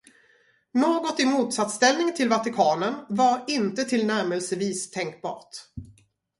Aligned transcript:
Något 0.73 1.19
i 1.19 1.25
motsatsställning 1.25 2.13
till 2.15 2.29
Vatikanen 2.29 2.93
var 3.09 3.43
inte 3.47 3.83
tillnärmelsevis 3.85 4.91
tänkbart. 4.91 5.57